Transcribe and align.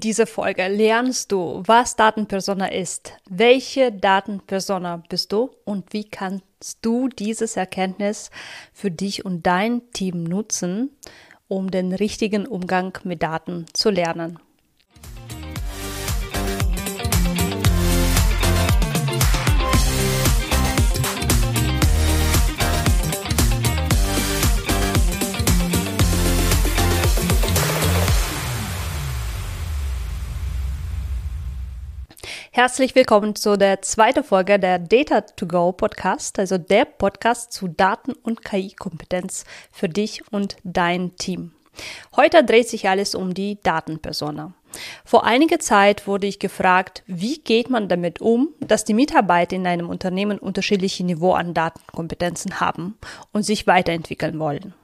In 0.00 0.08
dieser 0.08 0.26
Folge 0.26 0.66
lernst 0.66 1.30
du, 1.30 1.62
was 1.66 1.94
Datenpersona 1.94 2.72
ist, 2.72 3.12
welche 3.28 3.92
Datenpersona 3.92 5.02
bist 5.10 5.30
du 5.30 5.50
und 5.66 5.92
wie 5.92 6.04
kannst 6.04 6.78
du 6.80 7.08
dieses 7.08 7.58
Erkenntnis 7.58 8.30
für 8.72 8.90
dich 8.90 9.26
und 9.26 9.46
dein 9.46 9.90
Team 9.90 10.24
nutzen, 10.24 10.88
um 11.48 11.70
den 11.70 11.92
richtigen 11.92 12.46
Umgang 12.46 12.96
mit 13.04 13.22
Daten 13.22 13.66
zu 13.74 13.90
lernen. 13.90 14.38
Herzlich 32.60 32.94
willkommen 32.94 33.36
zu 33.36 33.56
der 33.56 33.80
zweiten 33.80 34.22
Folge 34.22 34.58
der 34.58 34.78
Data 34.78 35.22
to 35.22 35.46
Go 35.46 35.72
Podcast, 35.72 36.38
also 36.38 36.58
der 36.58 36.84
Podcast 36.84 37.54
zu 37.54 37.68
Daten- 37.68 38.12
und 38.12 38.44
KI-Kompetenz 38.44 39.46
für 39.72 39.88
dich 39.88 40.30
und 40.30 40.58
dein 40.62 41.16
Team. 41.16 41.52
Heute 42.16 42.44
dreht 42.44 42.68
sich 42.68 42.86
alles 42.86 43.14
um 43.14 43.32
die 43.32 43.58
Datenpersona. 43.62 44.52
Vor 45.06 45.24
einiger 45.24 45.58
Zeit 45.58 46.06
wurde 46.06 46.26
ich 46.26 46.38
gefragt, 46.38 47.02
wie 47.06 47.38
geht 47.38 47.70
man 47.70 47.88
damit 47.88 48.20
um, 48.20 48.50
dass 48.60 48.84
die 48.84 48.92
Mitarbeiter 48.92 49.56
in 49.56 49.66
einem 49.66 49.88
Unternehmen 49.88 50.38
unterschiedliche 50.38 51.02
Niveau 51.02 51.32
an 51.32 51.54
Datenkompetenzen 51.54 52.60
haben 52.60 52.98
und 53.32 53.42
sich 53.42 53.66
weiterentwickeln 53.66 54.38
wollen. 54.38 54.74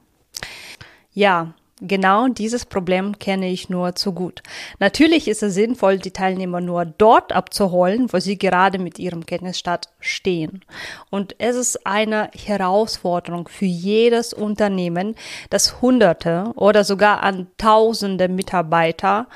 Ja, 1.12 1.52
Genau 1.82 2.28
dieses 2.28 2.64
Problem 2.64 3.18
kenne 3.18 3.50
ich 3.50 3.68
nur 3.68 3.94
zu 3.94 4.14
gut. 4.14 4.42
Natürlich 4.78 5.28
ist 5.28 5.42
es 5.42 5.52
sinnvoll, 5.52 5.98
die 5.98 6.10
Teilnehmer 6.10 6.62
nur 6.62 6.86
dort 6.86 7.32
abzuholen, 7.32 8.10
wo 8.10 8.18
sie 8.18 8.38
gerade 8.38 8.78
mit 8.78 8.98
ihrem 8.98 9.26
Kenntnisstand 9.26 9.90
stehen. 10.00 10.64
Und 11.10 11.34
es 11.38 11.54
ist 11.54 11.86
eine 11.86 12.30
Herausforderung 12.34 13.48
für 13.48 13.66
jedes 13.66 14.32
Unternehmen, 14.32 15.16
das 15.50 15.82
Hunderte 15.82 16.50
oder 16.54 16.82
sogar 16.82 17.22
an 17.22 17.48
Tausende 17.58 18.28
Mitarbeiter 18.28 19.26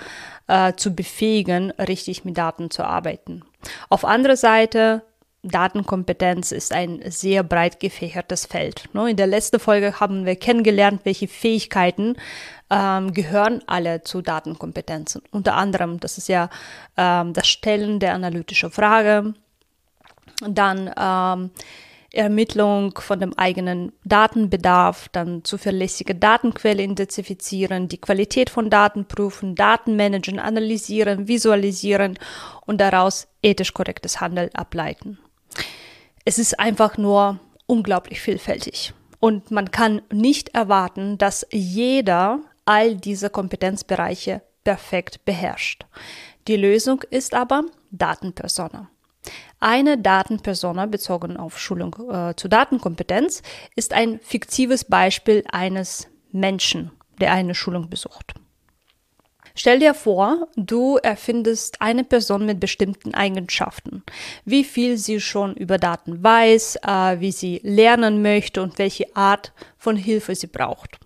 äh, 0.47 0.72
zu 0.75 0.94
befähigen, 0.94 1.72
richtig 1.72 2.25
mit 2.25 2.38
Daten 2.38 2.70
zu 2.70 2.84
arbeiten. 2.84 3.42
Auf 3.91 4.06
andere 4.06 4.38
Seite 4.38 5.02
Datenkompetenz 5.42 6.52
ist 6.52 6.72
ein 6.72 7.00
sehr 7.06 7.42
breit 7.42 7.80
gefächertes 7.80 8.44
Feld. 8.44 8.91
Ne? 8.92 9.10
In 9.10 9.16
der 9.16 9.27
letzten 9.27 9.58
Folge 9.58 9.98
haben 9.98 10.27
wir 10.27 10.36
kennengelernt, 10.36 11.00
welche 11.05 11.28
Fähigkeiten 11.28 12.16
ähm, 12.69 13.14
gehören 13.14 13.62
alle 13.66 14.02
zu 14.02 14.20
Datenkompetenzen. 14.20 15.22
Unter 15.30 15.55
anderem, 15.55 15.98
das 15.98 16.19
ist 16.19 16.28
ja 16.28 16.50
ähm, 16.98 17.32
das 17.32 17.48
Stellen 17.48 18.00
der 18.00 18.12
analytischen 18.12 18.70
Frage, 18.70 19.34
dann 20.47 20.91
ähm, 20.98 21.50
Ermittlung 22.12 22.98
von 22.98 23.20
dem 23.20 23.32
eigenen 23.38 23.92
Datenbedarf, 24.04 25.08
dann 25.10 25.44
zuverlässige 25.44 26.14
Datenquelle 26.14 26.82
identifizieren, 26.82 27.88
die 27.88 28.00
Qualität 28.00 28.50
von 28.50 28.69
Daten 28.69 29.06
prüfen, 29.06 29.54
Daten 29.54 29.97
managen, 29.97 30.38
analysieren, 30.38 31.28
visualisieren 31.28 32.19
und 32.66 32.78
daraus 32.80 33.28
ethisch 33.42 33.72
korrektes 33.72 34.20
Handeln 34.20 34.50
ableiten 34.54 35.19
es 36.24 36.38
ist 36.38 36.58
einfach 36.58 36.98
nur 36.98 37.38
unglaublich 37.66 38.20
vielfältig. 38.20 38.92
Und 39.20 39.50
man 39.50 39.70
kann 39.70 40.02
nicht 40.12 40.50
erwarten, 40.50 41.18
dass 41.18 41.46
jeder 41.50 42.40
all 42.64 42.96
diese 42.96 43.30
Kompetenzbereiche 43.30 44.42
perfekt 44.64 45.24
beherrscht. 45.24 45.86
Die 46.48 46.56
Lösung 46.56 47.02
ist 47.10 47.34
aber 47.34 47.64
Datenpersona. 47.91 48.88
Eine 49.58 49.98
Datenpersona 49.98 50.86
bezogen 50.86 51.36
auf 51.36 51.58
Schulung 51.58 51.94
äh, 52.10 52.34
zu 52.34 52.48
Datenkompetenz 52.48 53.42
ist 53.76 53.92
ein 53.92 54.19
fiktives 54.20 54.84
Beispiel 54.84 55.44
eines 55.52 56.08
Menschen, 56.32 56.92
der 57.20 57.32
eine 57.32 57.54
Schulung 57.54 57.91
besucht. 57.91 58.34
Stell 59.60 59.78
dir 59.78 59.93
vor, 59.93 60.48
du 60.56 60.97
erfindest 60.97 61.82
eine 61.82 62.03
Person 62.03 62.47
mit 62.47 62.60
bestimmten 62.60 63.12
Eigenschaften, 63.12 64.03
wie 64.47 64.65
viel 64.65 64.97
sie 64.97 65.21
schon 65.21 65.54
über 65.54 65.76
Daten 65.76 66.25
weiß, 66.25 66.76
äh, 66.76 67.21
wie 67.21 67.31
sie 67.31 67.60
lernen 67.62 68.22
möchte 68.22 68.62
und 68.62 68.78
welche 68.78 69.15
Art 69.15 69.53
von 69.76 69.97
Hilfe 69.97 70.34
sie 70.34 70.47
braucht. 70.47 70.99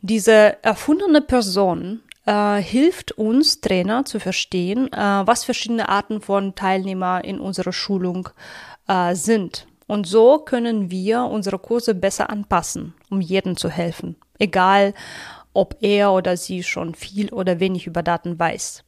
Diese 0.00 0.62
erfundene 0.62 1.20
Person 1.20 2.02
äh, 2.24 2.58
hilft 2.58 3.10
uns 3.10 3.60
Trainer 3.60 4.04
zu 4.04 4.20
verstehen, 4.20 4.86
äh, 4.92 4.96
was 5.26 5.42
verschiedene 5.42 5.88
Arten 5.88 6.20
von 6.20 6.54
Teilnehmer 6.54 7.24
in 7.24 7.40
unserer 7.40 7.72
Schulung 7.72 8.28
äh, 8.86 9.16
sind. 9.16 9.66
Und 9.88 10.06
so 10.06 10.38
können 10.38 10.92
wir 10.92 11.24
unsere 11.24 11.58
Kurse 11.58 11.96
besser 11.96 12.30
anpassen, 12.30 12.94
um 13.10 13.20
jedem 13.20 13.56
zu 13.56 13.68
helfen. 13.68 14.14
Egal, 14.38 14.94
ob 15.56 15.76
er 15.80 16.12
oder 16.12 16.36
sie 16.36 16.62
schon 16.62 16.94
viel 16.94 17.32
oder 17.32 17.60
wenig 17.60 17.86
über 17.86 18.02
Daten 18.02 18.38
weiß. 18.38 18.84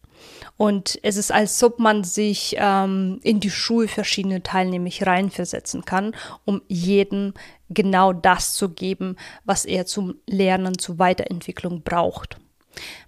Und 0.56 0.98
es 1.02 1.16
ist, 1.16 1.32
als 1.32 1.62
ob 1.62 1.78
man 1.78 2.02
sich 2.02 2.56
ähm, 2.58 3.20
in 3.22 3.40
die 3.40 3.50
Schuhe 3.50 3.86
verschiedener 3.86 4.42
Teilnehmer 4.42 4.90
reinversetzen 5.00 5.84
kann, 5.84 6.14
um 6.44 6.62
jedem 6.66 7.34
genau 7.68 8.12
das 8.12 8.54
zu 8.54 8.70
geben, 8.70 9.16
was 9.44 9.64
er 9.64 9.86
zum 9.86 10.16
Lernen, 10.26 10.78
zur 10.78 10.98
Weiterentwicklung 10.98 11.82
braucht. 11.82 12.36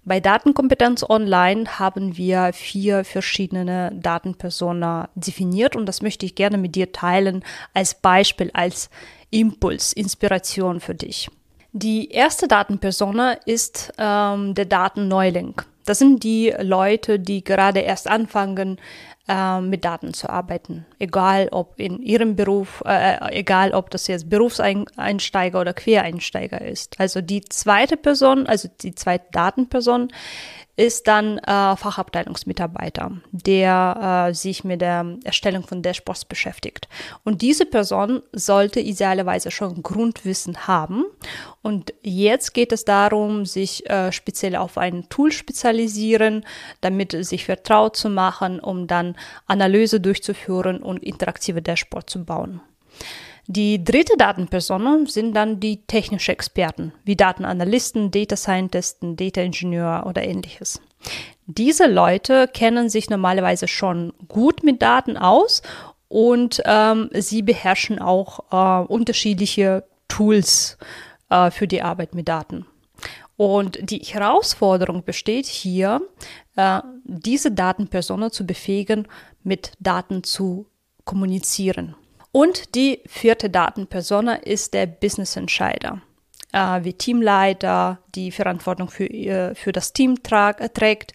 Bei 0.03 0.19
Datenkompetenz 0.19 1.03
Online 1.07 1.79
haben 1.79 2.17
wir 2.17 2.51
vier 2.53 3.03
verschiedene 3.03 3.91
Datenpersona 3.93 5.09
definiert 5.15 5.75
und 5.75 5.85
das 5.85 6.01
möchte 6.01 6.25
ich 6.25 6.35
gerne 6.35 6.57
mit 6.57 6.75
dir 6.75 6.91
teilen 6.91 7.43
als 7.73 7.95
Beispiel, 7.95 8.51
als 8.53 8.89
Impuls, 9.29 9.93
Inspiration 9.93 10.79
für 10.79 10.95
dich. 10.95 11.29
Die 11.73 12.09
erste 12.11 12.47
Datenpersona 12.47 13.33
ist 13.45 13.93
ähm, 13.97 14.53
der 14.53 14.65
Datenneuling. 14.65 15.55
Das 15.85 15.99
sind 15.99 16.23
die 16.23 16.53
Leute, 16.59 17.19
die 17.19 17.43
gerade 17.43 17.79
erst 17.79 18.07
anfangen, 18.07 18.79
äh, 19.27 19.61
mit 19.61 19.85
Daten 19.85 20.13
zu 20.13 20.29
arbeiten. 20.29 20.85
Egal 20.99 21.49
ob 21.51 21.79
in 21.79 22.01
ihrem 22.01 22.35
Beruf, 22.35 22.83
äh, 22.85 23.17
egal 23.37 23.73
ob 23.73 23.89
das 23.89 24.07
jetzt 24.07 24.29
Berufseinsteiger 24.29 25.61
oder 25.61 25.73
Quereinsteiger 25.73 26.61
ist. 26.61 26.99
Also 26.99 27.21
die 27.21 27.41
zweite 27.41 27.97
Person, 27.97 28.47
also 28.47 28.69
die 28.81 28.95
zweite 28.95 29.25
Datenperson 29.31 30.09
ist 30.77 31.07
dann 31.07 31.37
äh, 31.39 31.75
Fachabteilungsmitarbeiter, 31.75 33.11
der 33.31 34.29
äh, 34.29 34.33
sich 34.33 34.63
mit 34.63 34.81
der 34.81 35.17
Erstellung 35.23 35.63
von 35.63 35.83
Dashboards 35.83 36.25
beschäftigt. 36.25 36.87
Und 37.23 37.41
diese 37.41 37.65
Person 37.65 38.23
sollte 38.31 38.79
idealerweise 38.79 39.51
schon 39.51 39.83
Grundwissen 39.83 40.67
haben. 40.67 41.05
Und 41.61 41.93
jetzt 42.01 42.53
geht 42.53 42.71
es 42.71 42.85
darum, 42.85 43.45
sich 43.45 43.87
äh, 43.89 44.11
speziell 44.11 44.55
auf 44.55 44.77
ein 44.77 45.07
Tool 45.09 45.31
spezialisieren, 45.31 46.45
damit 46.79 47.11
sich 47.25 47.45
vertraut 47.45 47.95
zu 47.95 48.09
machen, 48.09 48.59
um 48.59 48.87
dann 48.87 49.10
Analyse 49.47 49.99
durchzuführen 49.99 50.81
und 50.81 51.03
interaktive 51.03 51.61
Dashboards 51.61 52.11
zu 52.11 52.23
bauen. 52.23 52.61
Die 53.47 53.83
dritte 53.83 54.15
Datenperson 54.17 55.07
sind 55.07 55.33
dann 55.33 55.59
die 55.59 55.81
technischen 55.87 56.31
Experten, 56.31 56.93
wie 57.03 57.15
Datenanalysten, 57.15 58.11
Data 58.11 58.35
Scientisten, 58.35 59.15
Data 59.15 59.41
Engineer 59.41 60.03
oder 60.07 60.23
ähnliches. 60.23 60.81
Diese 61.47 61.87
Leute 61.87 62.47
kennen 62.47 62.89
sich 62.89 63.09
normalerweise 63.09 63.67
schon 63.67 64.13
gut 64.27 64.63
mit 64.63 64.81
Daten 64.81 65.17
aus 65.17 65.63
und 66.07 66.61
ähm, 66.65 67.09
sie 67.13 67.41
beherrschen 67.41 67.99
auch 67.99 68.39
äh, 68.51 68.85
unterschiedliche 68.85 69.83
Tools 70.07 70.77
äh, 71.29 71.51
für 71.51 71.67
die 71.67 71.81
Arbeit 71.81 72.13
mit 72.13 72.27
Daten. 72.27 72.65
Und 73.41 73.89
die 73.89 73.97
Herausforderung 73.97 75.03
besteht 75.03 75.47
hier, 75.47 75.99
äh, 76.57 76.79
diese 77.05 77.51
Datenpersonen 77.51 78.31
zu 78.31 78.45
befähigen, 78.45 79.07
mit 79.41 79.71
Daten 79.79 80.23
zu 80.23 80.67
kommunizieren. 81.05 81.95
Und 82.31 82.75
die 82.75 83.01
vierte 83.07 83.49
Datenpersona 83.49 84.35
ist 84.35 84.75
der 84.75 84.85
Business 84.85 85.37
Entscheider, 85.37 86.03
äh, 86.53 86.83
wie 86.83 86.93
Teamleiter, 86.93 87.97
die 88.13 88.29
Verantwortung 88.29 88.91
für, 88.91 89.55
für 89.55 89.71
das 89.71 89.91
Team 89.91 90.19
äh, 90.29 90.69
trägt 90.69 91.13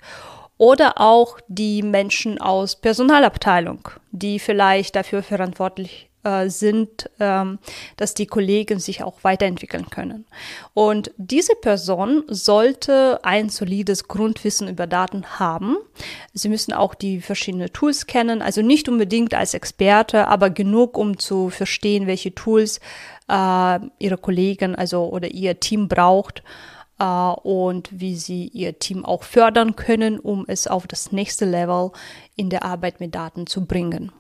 oder 0.58 1.00
auch 1.00 1.38
die 1.46 1.80
Menschen 1.84 2.40
aus 2.40 2.74
Personalabteilung, 2.74 3.88
die 4.10 4.40
vielleicht 4.40 4.96
dafür 4.96 5.22
verantwortlich 5.22 6.10
äh, 6.26 6.50
sind, 6.50 7.08
ähm, 7.20 7.60
dass 7.96 8.14
die 8.14 8.26
Kollegen 8.26 8.80
sich 8.80 9.04
auch 9.04 9.22
weiterentwickeln 9.22 9.88
können. 9.90 10.24
Und 10.74 11.12
diese 11.18 11.54
Person 11.54 12.24
sollte 12.26 13.20
ein 13.22 13.48
solides 13.48 14.08
Grundwissen 14.08 14.66
über 14.66 14.88
Daten 14.88 15.38
haben. 15.38 15.76
Sie 16.34 16.48
müssen 16.48 16.72
auch 16.72 16.96
die 16.96 17.20
verschiedenen 17.20 17.72
Tools 17.72 18.06
kennen, 18.06 18.42
also 18.42 18.60
nicht 18.60 18.88
unbedingt 18.88 19.34
als 19.34 19.54
Experte, 19.54 20.26
aber 20.26 20.50
genug, 20.50 20.98
um 20.98 21.16
zu 21.16 21.48
verstehen, 21.50 22.08
welche 22.08 22.34
Tools 22.34 22.80
äh, 23.28 23.78
ihre 24.00 24.18
Kollegen, 24.18 24.74
also 24.74 25.08
oder 25.08 25.30
ihr 25.30 25.60
Team 25.60 25.86
braucht 25.86 26.42
äh, 26.98 27.04
und 27.04 27.88
wie 27.92 28.16
sie 28.16 28.48
ihr 28.48 28.80
Team 28.80 29.04
auch 29.04 29.22
fördern 29.22 29.76
können, 29.76 30.18
um 30.18 30.44
es 30.48 30.66
auf 30.66 30.88
das 30.88 31.12
nächste 31.12 31.44
Level 31.44 31.92
in 32.34 32.50
der 32.50 32.64
Arbeit 32.64 32.98
mit 32.98 33.14
Daten 33.14 33.46
zu 33.46 33.64
bringen. 33.64 34.10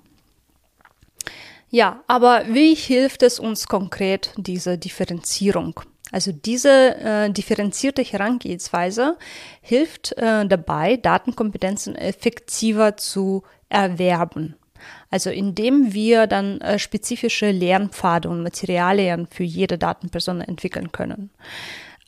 Ja, 1.68 2.04
aber 2.06 2.44
wie 2.48 2.74
hilft 2.74 3.22
es 3.22 3.40
uns 3.40 3.66
konkret, 3.66 4.32
diese 4.36 4.78
Differenzierung? 4.78 5.80
Also 6.12 6.30
diese 6.30 6.96
äh, 6.96 7.30
differenzierte 7.30 8.02
Herangehensweise 8.02 9.16
hilft 9.60 10.12
äh, 10.16 10.46
dabei, 10.46 10.96
Datenkompetenzen 10.96 11.96
effektiver 11.96 12.96
zu 12.96 13.42
erwerben. 13.68 14.54
Also 15.10 15.30
indem 15.30 15.92
wir 15.92 16.26
dann 16.28 16.60
äh, 16.60 16.78
spezifische 16.78 17.50
Lernpfade 17.50 18.28
und 18.28 18.42
Materialien 18.42 19.26
für 19.26 19.42
jede 19.42 19.78
Datenperson 19.78 20.40
entwickeln 20.40 20.92
können. 20.92 21.30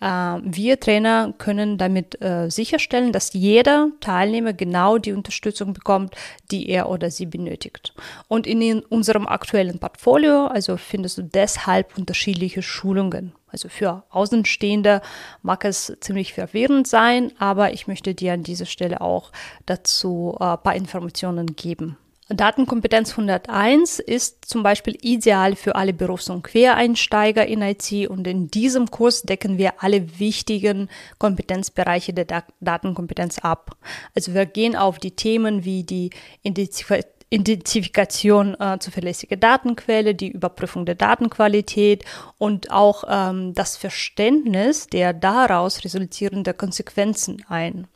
Äh, 0.00 0.06
wir 0.06 0.78
Trainer 0.80 1.34
können 1.38 1.78
damit 1.78 2.20
äh, 2.22 2.50
sicherstellen, 2.50 3.12
dass 3.12 3.32
jeder 3.32 3.90
Teilnehmer 4.00 4.52
genau 4.52 4.98
die 4.98 5.12
Unterstützung 5.12 5.72
bekommt, 5.72 6.14
die 6.50 6.68
er 6.68 6.88
oder 6.88 7.10
sie 7.10 7.26
benötigt. 7.26 7.94
Und 8.28 8.46
in 8.46 8.80
unserem 8.80 9.26
aktuellen 9.26 9.78
Portfolio, 9.78 10.46
also 10.46 10.76
findest 10.76 11.18
du 11.18 11.22
deshalb 11.22 11.96
unterschiedliche 11.98 12.62
Schulungen. 12.62 13.32
Also 13.50 13.68
für 13.68 14.04
Außenstehende 14.10 15.00
mag 15.42 15.64
es 15.64 15.96
ziemlich 16.00 16.34
verwirrend 16.34 16.86
sein, 16.86 17.32
aber 17.38 17.72
ich 17.72 17.86
möchte 17.86 18.14
dir 18.14 18.34
an 18.34 18.42
dieser 18.42 18.66
Stelle 18.66 19.00
auch 19.00 19.32
dazu 19.64 20.36
ein 20.38 20.58
paar 20.62 20.74
Informationen 20.74 21.56
geben. 21.56 21.96
Datenkompetenz 22.30 23.12
101 23.12 24.00
ist 24.00 24.44
zum 24.44 24.62
Beispiel 24.62 24.98
ideal 25.00 25.56
für 25.56 25.76
alle 25.76 25.94
Berufs- 25.94 26.28
und 26.28 26.42
Quereinsteiger 26.42 27.46
in 27.46 27.62
IT 27.62 27.90
und 28.10 28.26
in 28.26 28.50
diesem 28.50 28.90
Kurs 28.90 29.22
decken 29.22 29.56
wir 29.56 29.82
alle 29.82 30.18
wichtigen 30.18 30.90
Kompetenzbereiche 31.18 32.12
der 32.12 32.44
Datenkompetenz 32.60 33.38
ab. 33.38 33.78
Also 34.14 34.34
wir 34.34 34.44
gehen 34.44 34.76
auf 34.76 34.98
die 34.98 35.12
Themen 35.12 35.64
wie 35.64 35.84
die 35.84 36.10
Identifikation 36.42 37.17
Identifikation 37.30 38.58
äh, 38.58 38.78
zuverlässige 38.78 39.36
Datenquelle, 39.36 40.14
die 40.14 40.30
Überprüfung 40.30 40.86
der 40.86 40.94
Datenqualität 40.94 42.04
und 42.38 42.70
auch 42.70 43.04
ähm, 43.08 43.54
das 43.54 43.76
Verständnis 43.76 44.86
der 44.86 45.12
daraus 45.12 45.84
resultierenden 45.84 46.56
Konsequenzen 46.56 47.44
ein. 47.48 47.86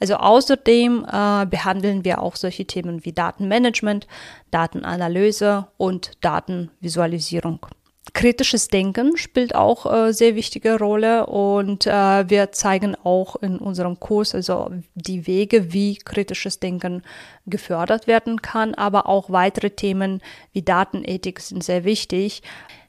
Also 0.00 0.16
außerdem 0.16 1.04
äh, 1.04 1.46
behandeln 1.46 2.04
wir 2.04 2.20
auch 2.20 2.34
solche 2.34 2.64
Themen 2.64 3.04
wie 3.04 3.12
Datenmanagement, 3.12 4.08
Datenanalyse 4.50 5.68
und 5.76 6.12
Datenvisualisierung 6.20 7.66
kritisches 8.12 8.68
Denken 8.68 9.16
spielt 9.16 9.54
auch 9.54 9.90
äh, 9.90 10.12
sehr 10.12 10.34
wichtige 10.34 10.78
Rolle 10.78 11.26
und 11.26 11.86
äh, 11.86 12.28
wir 12.28 12.52
zeigen 12.52 12.96
auch 13.04 13.36
in 13.36 13.58
unserem 13.58 14.00
Kurs 14.00 14.34
also 14.34 14.70
die 14.94 15.26
Wege, 15.26 15.72
wie 15.72 15.96
kritisches 15.96 16.60
Denken 16.60 17.02
gefördert 17.46 18.06
werden 18.06 18.42
kann, 18.42 18.74
aber 18.74 19.06
auch 19.06 19.30
weitere 19.30 19.70
Themen 19.70 20.20
wie 20.52 20.62
Datenethik 20.62 21.40
sind 21.40 21.64
sehr 21.64 21.84
wichtig. 21.84 22.42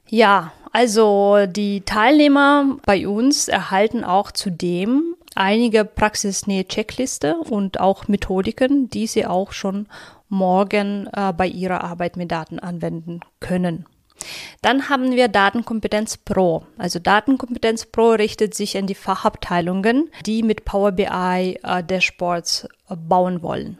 Ja, 0.08 0.52
also 0.72 1.46
die 1.46 1.82
Teilnehmer 1.82 2.76
bei 2.84 3.06
uns 3.06 3.48
erhalten 3.48 4.04
auch 4.04 4.32
zudem 4.32 5.14
einige 5.34 5.84
praxisnähe 5.84 6.66
Checkliste 6.66 7.36
und 7.36 7.80
auch 7.80 8.08
Methodiken, 8.08 8.88
die 8.90 9.06
sie 9.06 9.26
auch 9.26 9.52
schon 9.52 9.86
morgen 10.28 11.08
äh, 11.12 11.32
bei 11.32 11.46
ihrer 11.46 11.84
Arbeit 11.84 12.16
mit 12.16 12.30
Daten 12.30 12.58
anwenden 12.58 13.20
können. 13.40 13.86
Dann 14.60 14.88
haben 14.88 15.12
wir 15.12 15.28
Datenkompetenz 15.28 16.18
Pro. 16.18 16.66
Also 16.78 16.98
Datenkompetenz 16.98 17.86
Pro 17.86 18.10
richtet 18.10 18.54
sich 18.54 18.76
an 18.76 18.86
die 18.86 18.94
Fachabteilungen, 18.94 20.10
die 20.26 20.42
mit 20.42 20.64
Power 20.64 20.92
BI 20.92 21.58
äh, 21.62 21.82
Dashboards 21.82 22.68
äh, 22.88 22.96
bauen 22.96 23.42
wollen. 23.42 23.78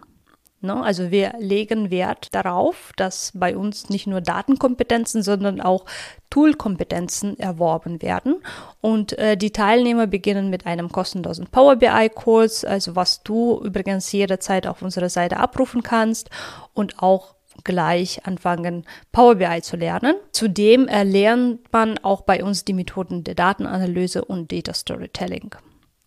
Ne? 0.62 0.80
Also 0.80 1.10
wir 1.10 1.34
legen 1.38 1.90
Wert 1.90 2.34
darauf, 2.34 2.92
dass 2.96 3.32
bei 3.34 3.56
uns 3.56 3.90
nicht 3.90 4.06
nur 4.06 4.20
Datenkompetenzen, 4.20 5.22
sondern 5.22 5.60
auch 5.60 5.84
Toolkompetenzen 6.30 7.38
erworben 7.38 8.00
werden. 8.00 8.36
Und 8.80 9.18
äh, 9.18 9.36
die 9.36 9.50
Teilnehmer 9.50 10.06
beginnen 10.06 10.50
mit 10.50 10.64
einem 10.66 10.90
kostenlosen 10.90 11.48
Power 11.48 11.76
BI-Kurs, 11.76 12.64
also 12.64 12.96
was 12.96 13.22
du 13.22 13.60
übrigens 13.62 14.10
jederzeit 14.12 14.66
auf 14.66 14.82
unserer 14.82 15.08
Seite 15.08 15.36
abrufen 15.36 15.82
kannst 15.82 16.30
und 16.74 17.02
auch 17.02 17.34
gleich 17.64 18.26
anfangen, 18.26 18.84
Power 19.12 19.36
BI 19.36 19.62
zu 19.62 19.76
lernen. 19.76 20.16
Zudem 20.32 20.88
erlernt 20.88 21.72
man 21.72 21.98
auch 21.98 22.22
bei 22.22 22.42
uns 22.42 22.64
die 22.64 22.74
Methoden 22.74 23.24
der 23.24 23.34
Datenanalyse 23.34 24.24
und 24.24 24.52
Data 24.52 24.74
Storytelling. 24.74 25.54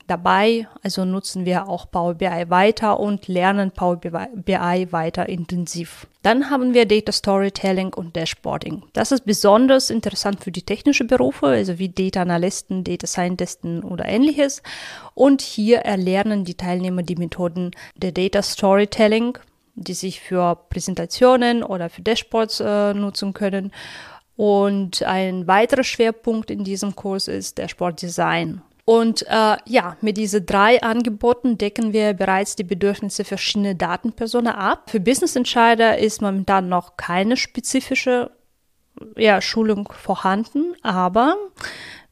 Dabei 0.08 0.68
also 0.84 1.04
nutzen 1.04 1.46
wir 1.46 1.68
auch 1.68 1.90
Power 1.90 2.14
BI 2.14 2.50
weiter 2.50 3.00
und 3.00 3.28
lernen 3.28 3.72
Power 3.72 3.98
BI 3.98 4.88
weiter 4.92 5.28
intensiv. 5.28 6.06
Dann 6.22 6.52
haben 6.52 6.76
wir 6.76 6.86
Data 6.86 7.12
Storytelling 7.12 7.92
und 7.94 8.16
Dashboarding. 8.16 8.84
Das 8.94 9.12
ist 9.12 9.26
besonders 9.26 9.90
interessant 9.90 10.44
für 10.44 10.52
die 10.52 10.62
technischen 10.62 11.08
Berufe, 11.08 11.48
also 11.48 11.80
wie 11.80 11.90
Data 11.90 12.22
Analysten, 12.22 12.84
Data 12.84 13.08
Scientisten 13.08 13.84
oder 13.84 14.06
ähnliches. 14.06 14.62
Und 15.16 15.42
hier 15.42 15.80
erlernen 15.80 16.46
die 16.46 16.56
Teilnehmer 16.56 17.02
die 17.02 17.16
Methoden 17.16 17.72
der 17.96 18.12
Data 18.12 18.44
Storytelling, 18.44 19.40
die 19.76 19.94
sich 19.94 20.22
für 20.22 20.56
Präsentationen 20.70 21.64
oder 21.64 21.90
für 21.90 22.02
Dashboards 22.02 22.60
äh, 22.62 22.94
nutzen 22.94 23.34
können. 23.34 23.72
Und 24.36 25.04
ein 25.04 25.48
weiterer 25.48 25.84
Schwerpunkt 25.84 26.52
in 26.52 26.64
diesem 26.64 26.96
Kurs 26.96 27.28
ist 27.28 27.58
Dashboard-Design. 27.58 28.62
Und 28.86 29.24
äh, 29.28 29.58
ja, 29.66 29.98
mit 30.02 30.18
diesen 30.18 30.46
drei 30.46 30.82
Angeboten 30.84 31.58
decken 31.58 31.92
wir 31.92 32.14
bereits 32.14 32.56
die 32.56 32.64
Bedürfnisse 32.64 33.24
verschiedener 33.24 33.74
Datenpersonen 33.74 34.54
ab. 34.54 34.92
Für 34.92 35.00
Business 35.00 35.36
Entscheider 35.36 35.98
ist 35.98 36.22
momentan 36.22 36.70
noch 36.70 36.96
keine 36.96 37.36
spezifische 37.36 38.30
ja, 39.18 39.42
Schulung 39.42 39.92
vorhanden, 39.92 40.76
aber 40.82 41.36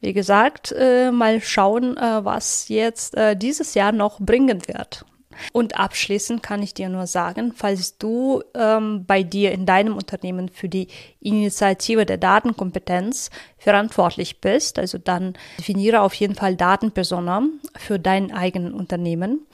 wie 0.01 0.13
gesagt, 0.13 0.74
äh, 0.77 1.12
mal 1.12 1.39
schauen, 1.42 1.95
äh, 1.95 2.25
was 2.25 2.68
jetzt 2.68 3.15
äh, 3.15 3.38
dieses 3.38 3.74
Jahr 3.74 3.92
noch 3.92 4.19
bringen 4.19 4.68
wird. 4.68 5.06
Und 5.51 5.77
abschließend 5.80 6.44
kann 6.44 6.62
ich 6.62 6.74
dir 6.74 6.89
nur 6.89 7.07
sagen, 7.07 7.53
falls 7.56 7.97
du 7.97 8.44
ähm, 8.56 9.06
bei 9.06 9.24
dir 9.24 9.51
in 9.51 9.65
deinem 9.65 9.95
Unternehmen 9.95 10.50
für 10.50 10.69
die 10.69 10.88
Initiative 11.19 12.06
der 12.06 12.18
Datenkompetenz 12.18 13.30
verantwortlich 13.57 14.41
bist, 14.41 14.80
also 14.80 14.97
dann 14.97 15.33
definiere 15.57 16.01
auf 16.01 16.13
jeden 16.13 16.35
Fall 16.35 16.56
Datenpersona 16.56 17.44
für 17.77 18.00
dein 18.00 18.31
eigenes 18.31 18.74
Unternehmen. 18.74 19.45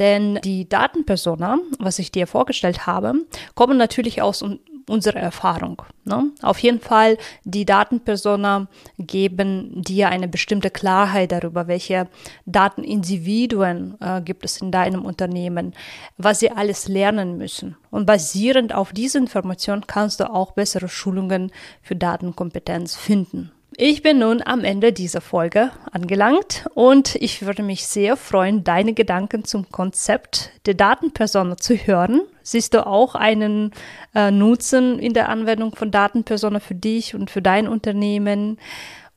Denn 0.00 0.36
die 0.42 0.66
Datenpersona, 0.66 1.58
was 1.78 1.98
ich 1.98 2.10
dir 2.10 2.26
vorgestellt 2.26 2.86
habe, 2.86 3.26
kommen 3.54 3.76
natürlich 3.76 4.22
aus 4.22 4.42
unsere 4.90 5.18
Erfahrung. 5.18 5.82
Ne? 6.04 6.32
Auf 6.42 6.58
jeden 6.58 6.80
Fall, 6.80 7.16
die 7.44 7.64
Datenpersona 7.64 8.68
geben 8.98 9.82
dir 9.82 10.08
eine 10.08 10.28
bestimmte 10.28 10.70
Klarheit 10.70 11.32
darüber, 11.32 11.68
welche 11.68 12.08
Datenindividuen 12.46 13.96
äh, 14.00 14.20
gibt 14.20 14.44
es 14.44 14.60
in 14.60 14.70
deinem 14.72 15.04
Unternehmen, 15.04 15.74
was 16.18 16.40
sie 16.40 16.50
alles 16.50 16.88
lernen 16.88 17.38
müssen. 17.38 17.76
Und 17.90 18.06
basierend 18.06 18.74
auf 18.74 18.92
dieser 18.92 19.20
Information 19.20 19.86
kannst 19.86 20.20
du 20.20 20.30
auch 20.30 20.52
bessere 20.52 20.88
Schulungen 20.88 21.52
für 21.82 21.96
Datenkompetenz 21.96 22.96
finden. 22.96 23.52
Ich 23.76 24.02
bin 24.02 24.18
nun 24.18 24.42
am 24.44 24.64
Ende 24.64 24.92
dieser 24.92 25.20
Folge 25.20 25.70
angelangt 25.92 26.66
und 26.74 27.14
ich 27.14 27.46
würde 27.46 27.62
mich 27.62 27.86
sehr 27.86 28.16
freuen, 28.16 28.64
deine 28.64 28.94
Gedanken 28.94 29.44
zum 29.44 29.70
Konzept 29.70 30.50
der 30.66 30.74
Datenpersona 30.74 31.56
zu 31.56 31.76
hören. 31.76 32.22
Siehst 32.42 32.74
du 32.74 32.84
auch 32.86 33.14
einen 33.14 33.72
äh, 34.14 34.32
Nutzen 34.32 34.98
in 34.98 35.14
der 35.14 35.28
Anwendung 35.28 35.74
von 35.76 35.92
Datenpersona 35.92 36.58
für 36.58 36.74
dich 36.74 37.14
und 37.14 37.30
für 37.30 37.42
dein 37.42 37.68
Unternehmen? 37.68 38.58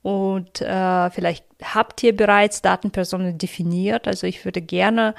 Und 0.03 0.61
äh, 0.61 1.09
vielleicht 1.09 1.45
habt 1.63 2.03
ihr 2.03 2.15
bereits 2.15 2.61
Datenpersona 2.61 3.31
definiert. 3.31 4.07
Also 4.07 4.27
ich 4.27 4.45
würde 4.45 4.61
gerne 4.61 5.15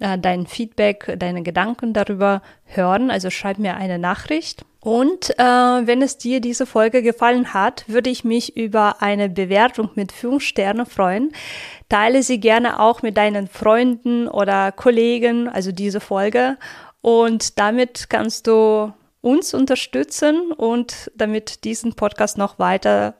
äh, 0.00 0.18
dein 0.18 0.46
Feedback, 0.46 1.16
deine 1.18 1.42
Gedanken 1.42 1.92
darüber 1.92 2.42
hören. 2.64 3.10
Also 3.10 3.30
schreib 3.30 3.58
mir 3.58 3.76
eine 3.76 3.98
Nachricht. 3.98 4.64
Und 4.80 5.36
äh, 5.38 5.42
wenn 5.42 6.00
es 6.00 6.16
dir 6.16 6.40
diese 6.40 6.64
Folge 6.64 7.02
gefallen 7.02 7.52
hat, 7.52 7.84
würde 7.88 8.08
ich 8.08 8.22
mich 8.22 8.56
über 8.56 9.02
eine 9.02 9.28
Bewertung 9.28 9.90
mit 9.96 10.12
fünf 10.12 10.44
Sternen 10.44 10.86
freuen. 10.86 11.32
Teile 11.88 12.22
sie 12.22 12.38
gerne 12.38 12.78
auch 12.78 13.02
mit 13.02 13.16
deinen 13.16 13.48
Freunden 13.48 14.28
oder 14.28 14.70
Kollegen, 14.70 15.48
also 15.48 15.72
diese 15.72 16.00
Folge. 16.00 16.56
Und 17.00 17.58
damit 17.58 18.10
kannst 18.10 18.46
du 18.46 18.92
uns 19.22 19.54
unterstützen 19.54 20.52
und 20.52 21.10
damit 21.16 21.64
diesen 21.64 21.94
Podcast 21.94 22.38
noch 22.38 22.60
weiter 22.60 23.14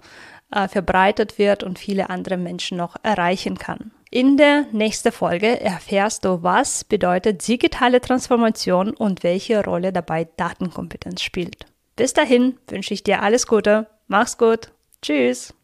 äh, 0.50 0.69
verbreitet 0.69 1.38
wird 1.38 1.62
und 1.62 1.79
viele 1.79 2.11
andere 2.11 2.37
Menschen 2.37 2.79
noch 2.79 2.97
erreichen 3.03 3.59
kann. 3.59 3.93
In 4.11 4.37
der 4.37 4.67
nächsten 4.73 5.12
Folge 5.12 5.61
erfährst 5.61 6.25
du, 6.25 6.43
was 6.43 6.85
bedeutet 6.85 7.47
digitale 7.47 8.00
Transformation 8.00 8.95
und 8.95 9.23
welche 9.25 9.62
Rolle 9.65 9.93
dabei 9.93 10.29
Datenkompetenz 10.37 11.23
spielt. 11.23 11.67
Bis 11.97 12.12
dahin 12.12 12.59
wünsche 12.69 12.95
ich 12.95 13.03
dir 13.03 13.23
alles 13.23 13.47
Gute. 13.47 13.87
Mach's 14.07 14.38
gut. 14.38 14.73
Tschüss. 15.03 15.56